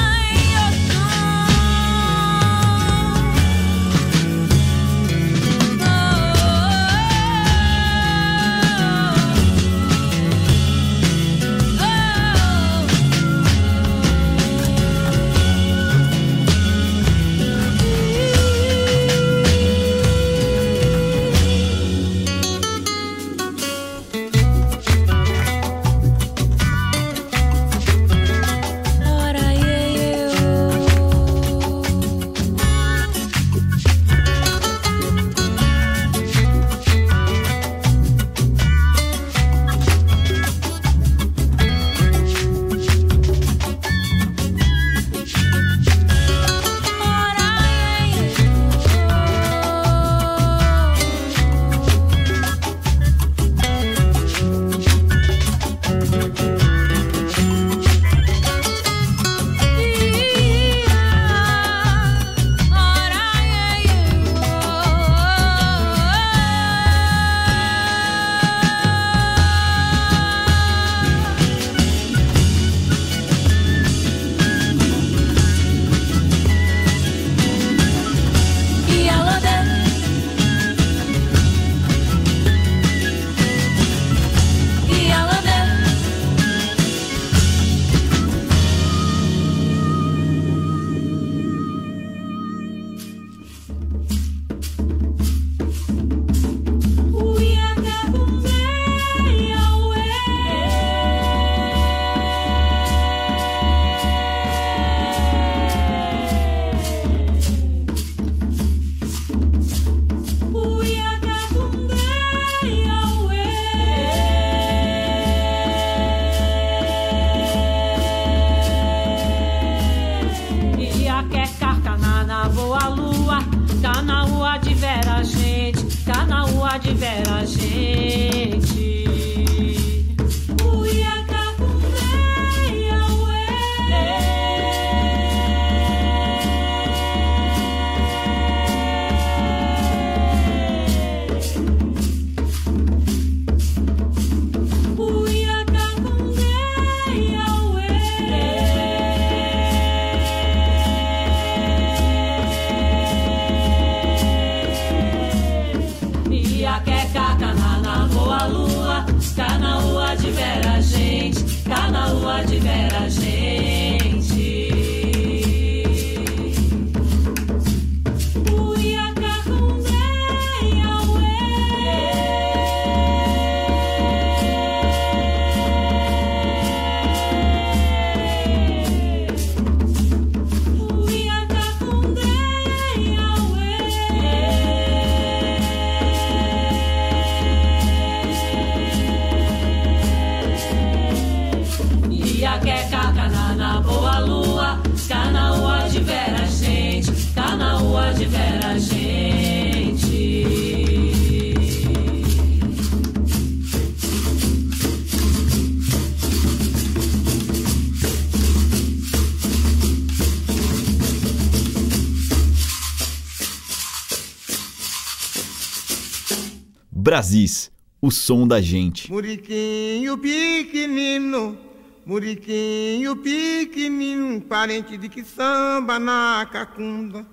Brasis, 217.11 217.73
o 218.01 218.09
som 218.09 218.47
da 218.47 218.61
gente. 218.61 219.11
Muriquinho 219.11 220.17
pequenino, 220.17 221.59
muriquinho 222.07 223.17
pequenino, 223.17 224.41
parente 224.43 224.97
de 224.97 225.09
que 225.09 225.25
samba 225.25 225.99
na 225.99 226.47
cacunda. 226.53 227.27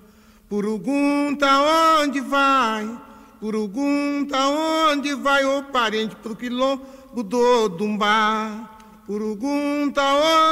Purugunta 0.48 1.46
onde 2.00 2.22
vai, 2.22 2.88
Purugunta 3.38 4.48
onde 4.48 5.14
vai, 5.14 5.44
ô 5.44 5.62
parente 5.64 6.16
pro 6.16 6.34
quilombo 6.34 7.22
do 7.22 7.68
Dumbá. 7.68 8.70
Purugunta 9.06 10.02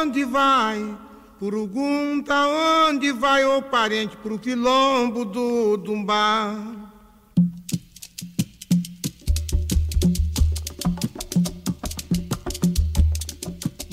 onde 0.03 0.23
vai, 0.23 0.99
Purugunta 1.39 2.35
onde 2.87 3.11
vai, 3.11 3.47
ô 3.47 3.63
parente 3.63 4.15
pro 4.19 4.39
quilombo 4.39 5.25
do 5.25 5.79
Dumbá. 5.79 6.55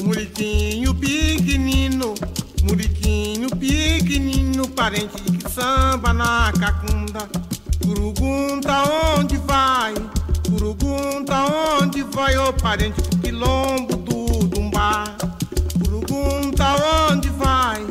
Muriquinho 0.01 0.93
pequenino, 0.95 2.14
muriquinho 2.64 3.49
pequenino, 3.49 4.68
parente 4.70 5.22
que 5.22 5.51
samba 5.51 6.14
na 6.14 6.51
cacunda. 6.59 7.28
Curugunta 7.84 8.84
onde 9.18 9.38
vai, 9.38 9.93
Curugunta 10.49 11.36
onde 11.82 12.03
vai, 12.03 12.38
ô 12.38 12.53
parente 12.53 13.01
pro 13.01 13.18
quilombo 13.20 13.95
do 13.97 14.47
Dumbá. 14.47 15.03
Curugunta 15.84 16.76
onde 17.11 17.30
vai, 17.30 17.86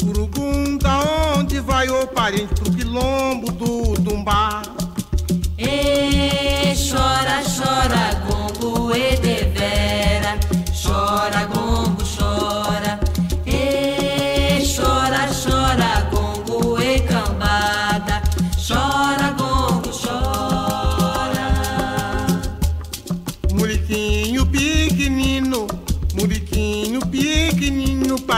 Curugunta 0.00 0.88
onde 1.36 1.60
vai, 1.60 1.88
ô 1.88 2.06
parente 2.06 2.54
pro 2.54 2.72
quilombo 2.72 3.50
do 3.52 3.94
Dumbá. 4.00 4.62
E 5.58 6.74
chora, 6.88 7.42
chora, 7.42 8.14
gongo 8.26 8.94
e 8.94 9.16
devera, 9.16 10.38
chora, 10.82 11.44
gongo, 11.46 12.04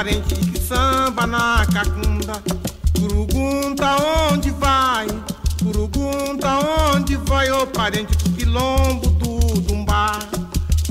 parente 0.05 0.35
que 0.35 0.61
samba 0.61 1.27
na 1.27 1.65
cacunda. 1.73 2.43
Curugunta 2.95 3.97
onde 4.31 4.51
vai, 4.51 5.07
Curugunta 5.63 6.59
onde 6.93 7.17
vai, 7.17 7.51
ô 7.51 7.67
parente 7.67 8.15
do 8.19 8.31
quilombo 8.37 9.09
do 9.13 9.61
Dumbá. 9.63 10.19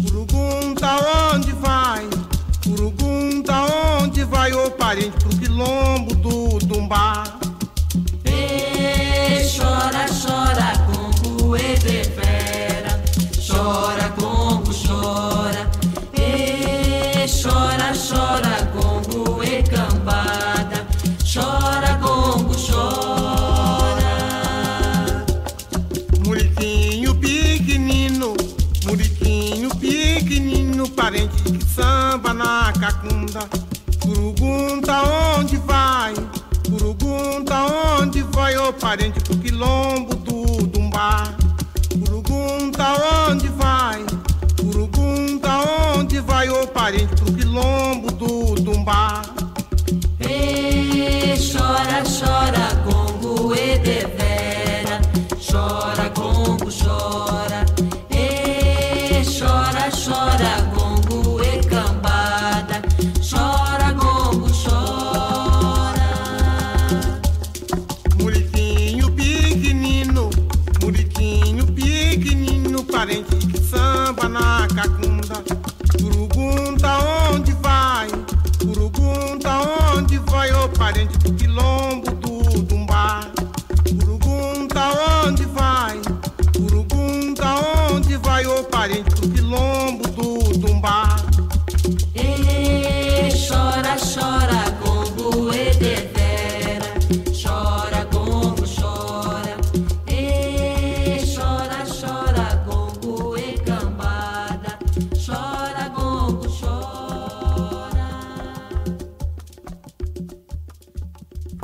Curugunta 0.01 0.97
onde 1.32 1.51
vai, 1.53 2.09
Curugunta 2.64 3.53
onde 4.01 4.24
vai, 4.24 4.51
ô 4.51 4.72
parente 4.72 5.16
pro 5.20 5.38
quilombo 5.38 6.16
do 6.16 6.57
Dumbá. 6.66 7.32
Curugunta 34.01 35.01
onde 35.37 35.57
vai, 35.57 36.13
Curugunta 36.67 37.55
onde 37.99 38.21
vai, 38.23 38.57
ô 38.57 38.73
parente 38.73 39.19
pro 39.21 39.37
quilombo 39.37 40.12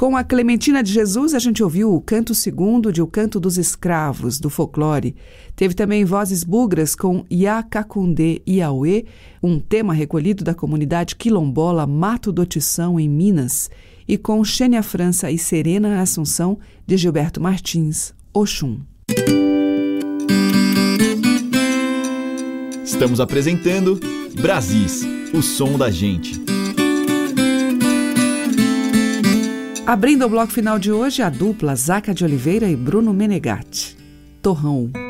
Com 0.10 0.18
a 0.18 0.24
Clementina 0.24 0.82
de 0.82 0.92
Jesus, 0.92 1.36
a 1.36 1.40
gente 1.40 1.62
ouviu 1.62 1.94
o 1.94 2.02
canto 2.02 2.34
segundo 2.34 2.92
de 2.92 3.00
O 3.00 3.06
Canto 3.06 3.40
dos 3.40 3.60
Escravos, 3.60 4.40
do 4.40 4.50
folclore. 4.50 5.16
Teve 5.56 5.76
também 5.76 6.04
vozes 6.04 6.44
bugras 6.44 6.96
com 6.96 7.24
Iacacundê 7.30 8.42
Iauê, 8.48 9.06
um 9.44 9.60
tema 9.60 9.94
recolhido 9.94 10.44
da 10.44 10.56
comunidade 10.56 11.16
quilombola 11.16 11.86
Mato 11.86 12.32
do 12.32 12.44
Tição, 12.44 13.00
em 13.00 13.08
Minas, 13.08 13.70
e 14.08 14.18
com 14.18 14.44
Xênia 14.44 14.82
França 14.82 15.30
e 15.30 15.38
Serena 15.38 16.02
Assunção, 16.02 16.58
de 16.88 16.98
Gilberto 16.98 17.40
Martins, 17.40 18.12
Oxum. 18.34 18.80
Estamos 22.84 23.20
apresentando 23.20 24.00
Brasis, 24.42 25.04
o 25.36 25.44
som 25.44 25.78
da 25.78 25.92
gente. 25.92 26.49
Abrindo 29.90 30.24
o 30.24 30.30
bloco 30.30 30.54
final 30.54 30.78
de 30.78 30.92
hoje, 30.92 31.24
a 31.24 31.32
dupla 31.32 31.76
Zaca 31.76 32.14
de 32.14 32.24
Oliveira 32.24 32.70
e 32.70 32.76
Bruno 32.76 33.12
Menegatti. 33.12 33.98
Torrão. 34.40 34.88
torrão 34.94 35.09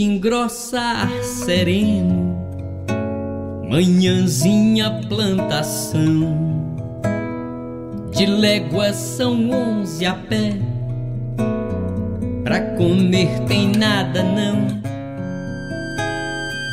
noite 0.00 0.02
engrossar 0.02 1.10
sereno. 1.22 2.38
Manhãzinha 3.68 5.00
plantação. 5.08 6.36
De 8.12 8.26
léguas 8.26 8.96
são 8.96 9.50
onze 9.50 10.04
a 10.06 10.14
pé. 10.14 10.54
Pra 12.42 12.60
comer 12.76 13.40
tem 13.46 13.70
nada 13.70 14.22
não. 14.22 14.66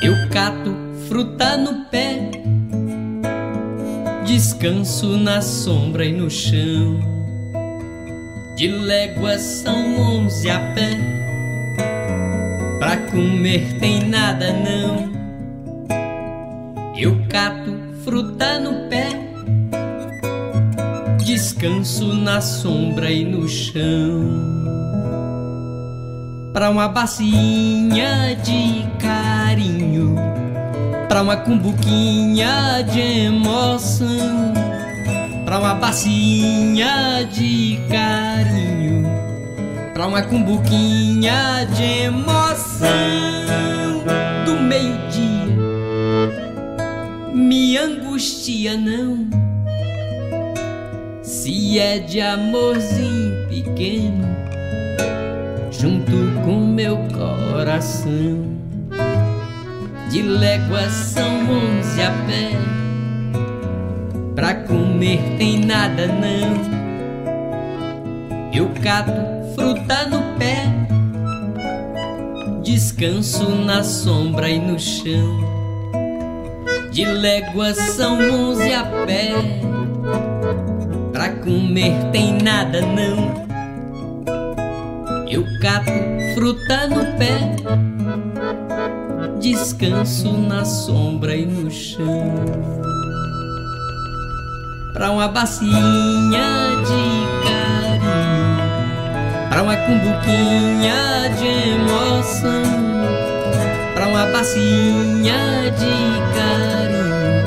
Eu 0.02 0.30
cato 0.30 0.76
fruta 1.08 1.58
no 1.58 1.86
pé. 1.86 2.32
Descanso 4.26 5.18
na 5.18 5.42
sombra 5.42 6.06
e 6.06 6.12
no 6.12 6.30
chão. 6.30 7.00
De 8.56 8.68
léguas 8.68 9.42
são 9.42 10.00
onze 10.00 10.50
a 10.50 10.60
pé. 10.74 11.27
Comer 13.12 13.80
tem 13.80 14.08
nada 14.08 14.54
não. 14.54 15.12
Eu 16.96 17.18
cato 17.30 17.76
fruta 18.04 18.60
no 18.60 18.90
pé. 18.90 19.10
Descanso 21.24 22.14
na 22.14 22.42
sombra 22.42 23.12
e 23.12 23.26
no 23.26 23.48
chão. 23.48 24.68
Pra 26.58 26.72
uma 26.72 26.88
bacinha 26.88 28.36
de 28.44 28.84
carinho 28.98 30.16
Pra 31.08 31.22
uma 31.22 31.38
cumbuquinha 31.38 32.82
de 32.92 33.00
emoção 33.00 34.54
Pra 35.46 35.60
uma 35.60 35.76
bacinha 35.76 37.30
de 37.32 37.80
carinho 37.88 38.77
Pra 39.98 40.06
uma 40.06 40.22
cumbuquinha 40.22 41.68
de 41.76 42.04
emoção 42.04 42.86
Do 44.46 44.62
meio-dia 44.62 45.58
Me 47.34 47.76
angustia 47.80 48.78
não 48.78 49.28
Se 51.24 51.80
é 51.80 51.98
de 51.98 52.22
amorzinho 52.22 53.48
pequeno 53.48 54.28
Junto 55.72 56.12
com 56.46 56.60
meu 56.60 57.00
coração 57.18 58.56
de 60.12 60.22
léguas 60.22 60.94
são 60.94 61.28
onze 61.50 62.02
a 62.02 62.12
pé. 62.26 62.52
Pra 64.34 64.54
comer 64.54 65.20
tem 65.38 65.66
nada 65.66 66.08
não. 66.08 66.78
Eu 68.54 68.72
cato 68.82 69.37
fruta 69.58 70.06
no 70.06 70.22
pé. 70.38 70.66
Descanso 72.64 73.50
na 73.50 73.84
sombra 73.84 74.48
e 74.50 74.60
no 74.60 74.80
chão. 74.80 75.40
De 76.92 77.04
léguas 77.04 77.78
são 77.78 78.20
onze 78.32 78.72
a 78.72 78.84
pé. 79.08 79.34
Pra 81.12 81.30
comer 81.30 82.12
tem 82.12 82.38
nada 82.38 82.82
não. 82.82 83.48
Eu 85.28 85.44
cato 85.60 85.92
fruta 86.36 86.88
no 86.88 87.18
pé 87.18 87.58
descanso 89.40 90.32
na 90.34 90.66
sombra 90.66 91.36
e 91.36 91.46
no 91.46 91.70
chão. 91.70 92.34
Pra 94.94 95.12
uma 95.12 95.28
bacinha 95.28 95.72
de 96.86 97.37
pra 99.58 99.64
uma 99.64 99.76
cumbuquinha 99.76 101.32
de 101.36 101.48
emoção, 101.72 102.62
pra 103.96 104.08
uma 104.08 104.28
bacinha 104.28 105.72
de 105.72 105.96
carinho, 106.36 107.42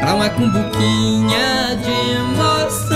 pra 0.00 0.14
uma 0.14 0.30
cumbuquinha 0.30 1.76
de 1.76 1.92
emoção. 2.16 2.89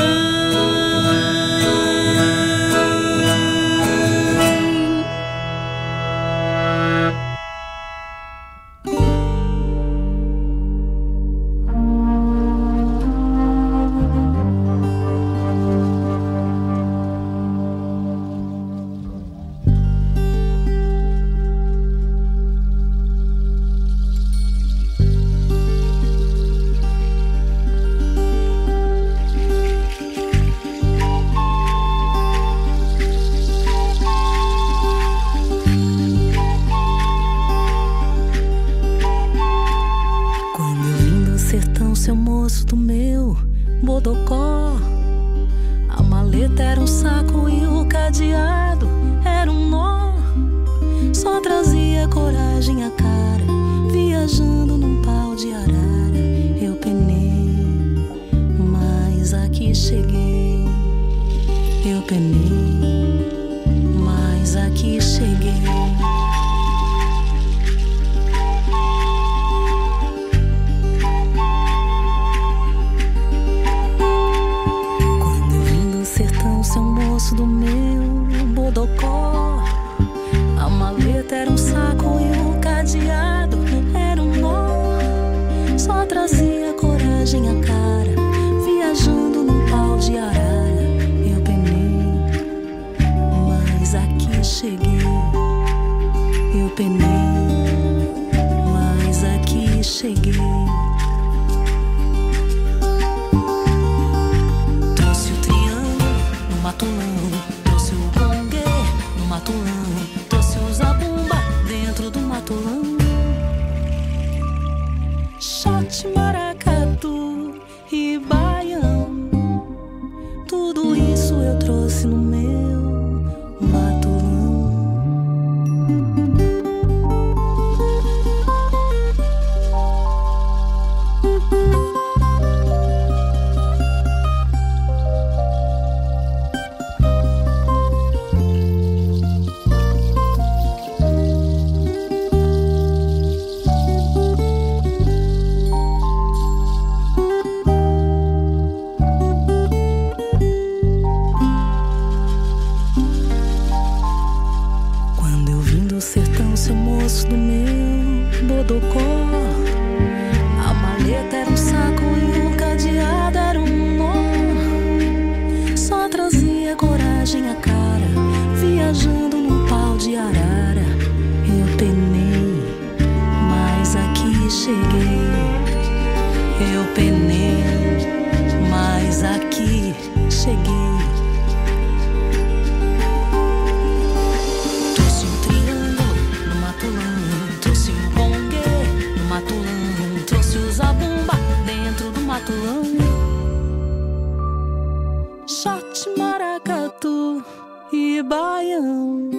baião. 198.25 199.31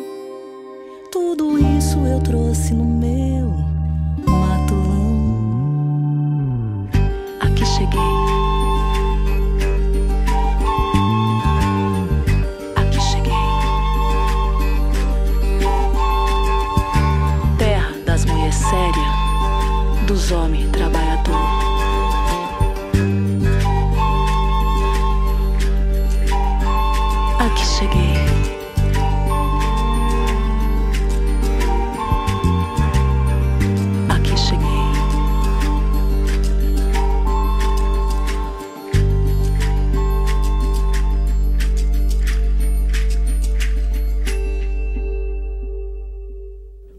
Tudo 1.12 1.58
isso 1.58 1.98
eu 2.06 2.22
trouxe 2.22 2.74
no 2.74 2.85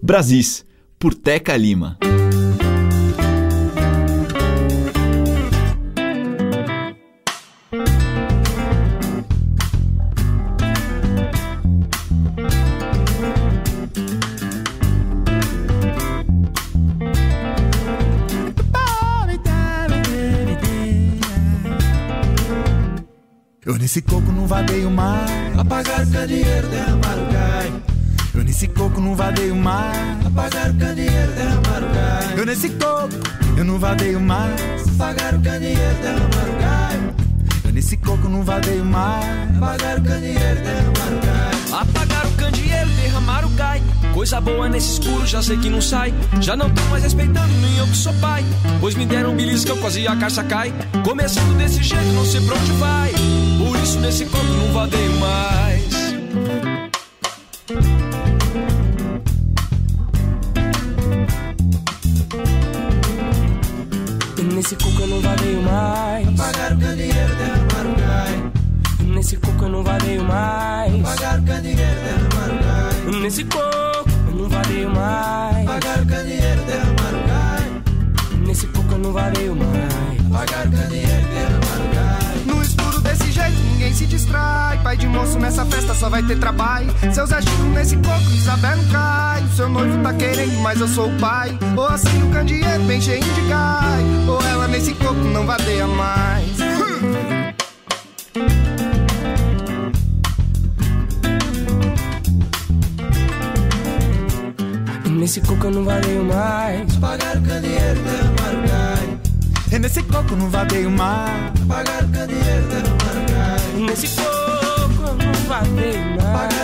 Brasis, 0.07 0.65
por 1.01 1.15
Teca 1.15 1.57
Lima. 1.57 1.99
Eu 23.65 23.75
nesse 23.77 24.01
coco 24.03 24.31
não 24.31 24.47
vadeio 24.47 24.89
mais. 24.89 25.59
Apagar 25.59 26.07
o 26.07 26.13
candeeiro. 26.13 26.69
Eu 26.69 26.96
nesse 28.57 28.69
coco 28.69 29.03
não 29.03 29.15
vadeio 29.15 29.55
mais. 29.55 30.27
Apagar 30.27 30.71
o 30.71 30.75
candeeiro, 30.79 31.33
derramar 31.33 31.83
o 31.83 31.95
gás. 31.95 32.39
Eu 32.39 32.47
nesse 32.47 32.71
coco, 32.71 33.11
eu 33.55 33.65
não 33.67 33.79
vadeio 33.79 34.19
mais. 34.19 34.89
Apagar 34.95 35.35
o 35.35 35.43
candeeiro, 35.43 35.95
derramar 36.01 36.49
o 36.49 36.59
gás. 36.59 36.97
Eu 37.67 37.73
nesse 37.73 37.97
coco 37.99 38.29
não 38.31 38.43
vadeio 38.43 38.83
mais. 38.83 39.27
Apagar 39.59 39.99
o 39.99 40.03
candeeiro, 40.03 40.61
derramar 40.63 41.13
o 41.13 41.27
gás. 41.27 41.73
Apagar 41.75 42.27
o 42.27 42.31
candeeiro, 42.33 42.89
derramar 43.03 43.45
o 43.45 43.49
gás. 43.51 43.83
Coisa 44.15 44.41
boa 44.41 44.71
nesse 44.71 44.93
escuro, 44.93 45.27
já 45.27 45.43
sei 45.43 45.59
que 45.59 45.69
não 45.69 45.83
sai. 45.83 46.15
Já 46.41 46.57
não 46.57 46.71
tô 46.71 46.83
mais 46.85 47.03
respeitando, 47.03 47.53
nem 47.61 47.77
eu 47.77 47.87
que 47.87 47.97
sou 47.97 48.15
pai. 48.15 48.43
Pois 48.81 48.95
me 48.95 49.05
deram 49.05 49.33
um 49.33 49.37
beliscão, 49.37 49.77
quase 49.77 50.09
a 50.09 50.17
caixa 50.17 50.43
cai. 50.43 50.73
Começando 51.05 51.59
desse 51.59 51.83
jeito, 51.83 52.11
não 52.15 52.25
sei 52.25 52.41
pra 52.41 52.55
onde 52.55 52.73
vai. 52.73 53.13
Por 53.59 53.77
isso 53.83 54.01
nesse 54.01 54.25
coco 54.25 54.47
não 54.47 54.73
vadeio 54.73 55.13
mais. 55.21 55.67
Nesse 64.67 64.85
coco 64.85 65.01
eu 65.01 65.07
não 65.07 65.21
vadeio 65.21 65.63
mais. 65.63 66.29
Apagar 66.29 66.73
o 66.73 66.81
candeeiro, 66.81 67.37
derramar 67.37 67.87
o 67.87 67.95
gás. 68.01 69.15
Nesse 69.15 69.37
coco 69.37 69.65
eu 69.65 69.69
não 69.69 69.85
vadeio 69.85 70.25
mais. 70.25 71.01
Apagar 71.05 71.39
o 71.39 71.43
candeeiro, 71.45 71.79
derramar 71.79 72.51
o 72.51 72.59
gás. 72.65 73.21
Nesse 73.23 73.45
coco 73.45 74.11
eu 74.27 74.35
não 74.35 74.49
vadeio 74.49 74.91
mais. 74.91 75.69
Apagar 75.69 76.03
o 76.03 76.07
candeeiro, 76.07 76.63
derramar 76.65 77.15
o 77.15 77.29
gás. 77.29 78.39
Nesse 78.45 78.67
coco 78.67 78.93
eu 78.93 78.99
não 78.99 79.13
vadeio 79.13 79.55
mais. 79.55 80.35
Apagar 80.35 80.67
o 80.67 80.71
candeeiro, 80.73 81.07
derramar 81.07 81.47
o 81.47 81.51
gás. 81.51 81.56
Se 83.97 84.07
distrai. 84.07 84.79
Pai 84.83 84.97
de 84.97 85.07
moço 85.07 85.39
nessa 85.39 85.65
festa 85.65 85.95
só 85.95 86.09
vai 86.09 86.23
ter 86.23 86.39
trabalho. 86.39 86.95
Seus 87.13 87.33
agitos 87.33 87.67
nesse 87.75 87.97
coco, 87.97 88.31
Isabel 88.35 88.77
não 88.77 88.85
cai. 88.91 89.43
O 89.43 89.57
seu 89.57 89.69
noivo 89.69 90.03
tá 90.03 90.13
querendo, 90.13 90.59
mas 90.61 90.81
eu 90.81 90.89
sou 90.89 91.09
o 91.09 91.19
pai. 91.19 91.59
Ou 91.77 91.87
assim 91.87 92.23
o 92.23 92.31
candeeiro 92.31 92.83
bem 92.85 93.01
cheio 93.01 93.25
de 93.25 93.41
gás. 93.49 94.29
Ou 94.29 94.41
ela 94.43 94.69
nesse 94.69 94.93
coco 94.95 95.15
não 95.15 95.47
vadeia 95.47 95.87
mais. 95.87 96.57
Nesse 105.09 105.41
coco 105.41 105.67
eu 105.67 105.71
não 105.73 105.85
vadeio 105.85 106.23
mais. 106.23 106.97
Apagar 106.99 107.37
o 107.37 107.43
candeeiro, 107.43 108.01
derramar 108.03 108.53
o 108.53 108.69
gás. 108.69 109.73
E 109.73 109.79
nesse 109.79 110.03
coco 110.05 110.37
não 110.37 110.49
vadeio 110.51 110.91
mais. 110.91 111.53
Apagar 111.63 112.05
o 112.05 112.09
candeeiro, 112.09 112.69
derramar. 112.69 112.96
Nesse 113.87 114.09
coco 114.09 115.07
eu 115.07 115.15
não 115.15 115.33
vadeio 115.49 116.17
mais. 116.17 116.55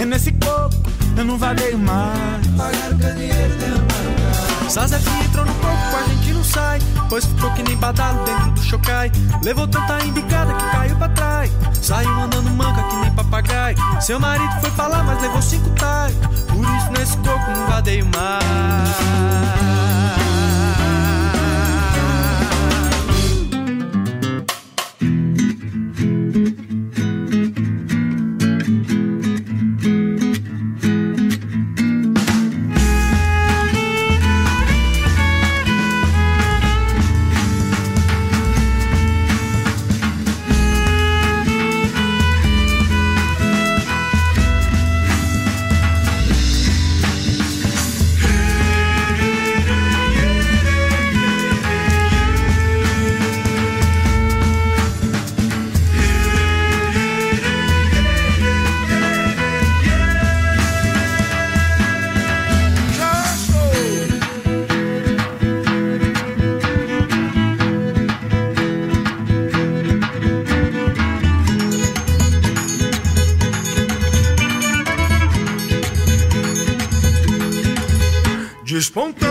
E 0.00 0.04
nesse 0.04 0.32
coco 0.32 0.74
eu 1.16 1.24
não 1.24 1.38
vadeio 1.38 1.78
mais. 1.78 2.46
Zaza 4.68 4.98
que 4.98 5.08
entrou 5.24 5.46
no 5.46 5.54
coco, 5.54 5.96
a 5.96 6.08
gente 6.08 6.32
não 6.32 6.44
sai. 6.44 6.80
Pois 7.08 7.24
ficou 7.24 7.50
que 7.52 7.62
nem 7.62 7.76
badalo 7.76 8.24
dentro 8.24 8.50
do 8.50 8.62
chocai. 8.62 9.10
Levou 9.42 9.66
tanta 9.68 10.04
embicada 10.04 10.52
que 10.52 10.70
caiu 10.70 10.96
pra 10.96 11.08
trás. 11.10 11.50
Saiu 11.80 12.10
andando 12.10 12.50
manca 12.50 12.82
que 12.82 12.96
nem 12.96 13.10
papagaio. 13.12 13.76
Seu 14.00 14.18
marido 14.18 14.52
foi 14.60 14.70
falar, 14.72 15.04
mas 15.04 15.22
levou 15.22 15.40
cinco 15.40 15.70
tais. 15.70 16.14
Por 16.48 16.64
isso 16.64 16.90
nesse 16.92 17.16
coco 17.18 17.50
não 17.54 17.66
vadeio 17.68 18.06
mais. 18.06 19.75
Despontando 78.96 79.25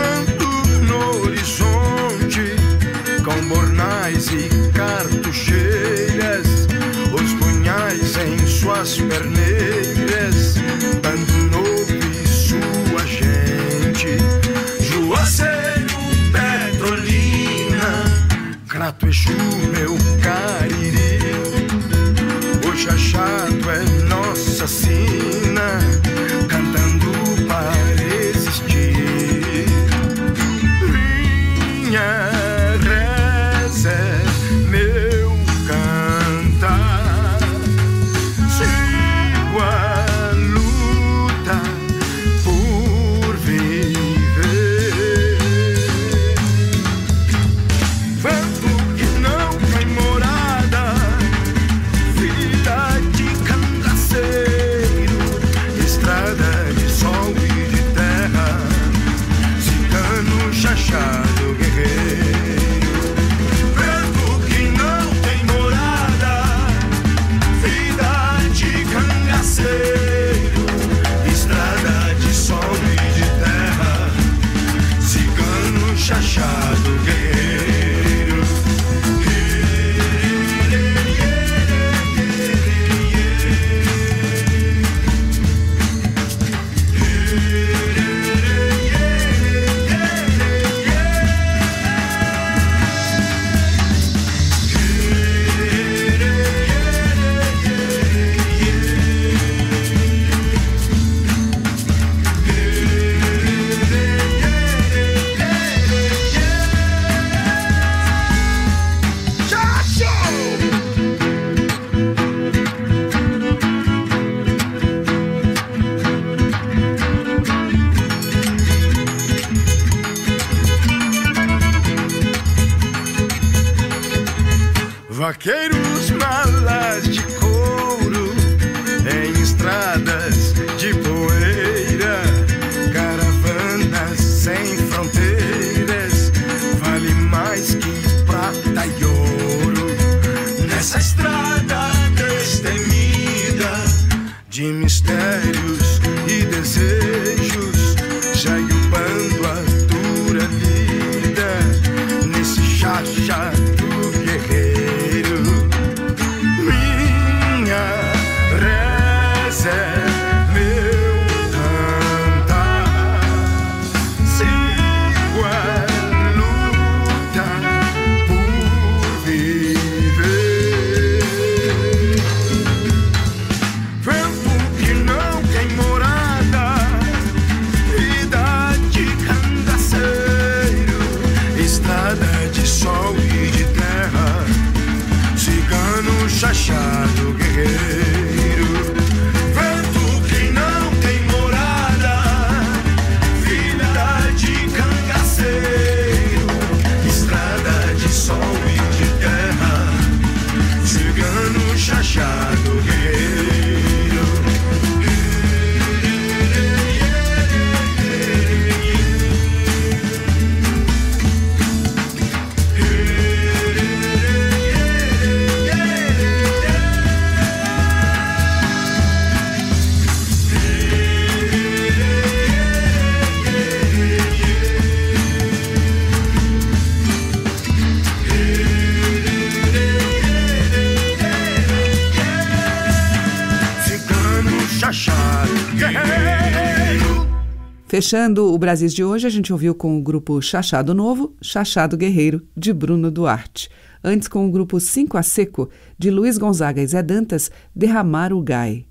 Fechando 238.06 238.54
o 238.54 238.56
Brasis 238.56 238.94
de 238.94 239.02
hoje, 239.02 239.26
a 239.26 239.30
gente 239.30 239.52
ouviu 239.52 239.74
com 239.74 239.98
o 239.98 240.00
grupo 240.00 240.40
Chachado 240.40 240.94
Novo, 240.94 241.34
Chachado 241.42 241.96
Guerreiro, 241.96 242.40
de 242.56 242.72
Bruno 242.72 243.10
Duarte. 243.10 243.68
Antes, 244.04 244.28
com 244.28 244.46
o 244.46 244.50
grupo 244.52 244.78
Cinco 244.78 245.18
a 245.18 245.24
Seco, 245.24 245.68
de 245.98 246.08
Luiz 246.08 246.38
Gonzaga 246.38 246.80
e 246.80 246.86
Zé 246.86 247.02
Dantas, 247.02 247.50
Derramar 247.74 248.32
o 248.32 248.40
Gai. 248.40 248.86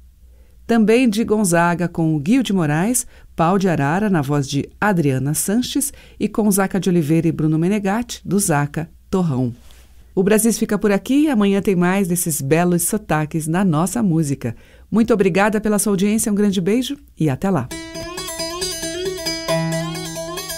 Também 0.67 1.07
de 1.07 1.23
Gonzaga, 1.23 1.87
com 1.87 2.13
o 2.13 2.19
de 2.19 2.51
Moraes, 2.51 3.07
Pau 3.37 3.57
de 3.57 3.69
Arara, 3.69 4.09
na 4.09 4.21
voz 4.21 4.49
de 4.49 4.69
Adriana 4.81 5.33
Sanches, 5.33 5.93
e 6.19 6.27
com 6.27 6.51
Zaca 6.51 6.77
de 6.77 6.89
Oliveira 6.89 7.25
e 7.25 7.31
Bruno 7.31 7.57
Menegatti, 7.57 8.19
do 8.25 8.37
Zaca 8.37 8.89
Torrão. 9.09 9.55
O 10.13 10.23
Brasis 10.23 10.59
fica 10.59 10.77
por 10.77 10.91
aqui 10.91 11.21
e 11.21 11.29
amanhã 11.29 11.61
tem 11.61 11.77
mais 11.77 12.09
desses 12.09 12.41
belos 12.41 12.83
sotaques 12.83 13.47
na 13.47 13.63
nossa 13.63 14.03
música. 14.03 14.57
Muito 14.91 15.13
obrigada 15.13 15.61
pela 15.61 15.79
sua 15.79 15.93
audiência, 15.93 16.29
um 16.29 16.35
grande 16.35 16.59
beijo 16.59 16.97
e 17.17 17.29
até 17.29 17.49
lá. 17.49 17.69